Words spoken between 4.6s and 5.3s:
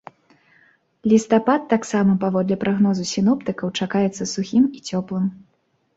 і цёплым.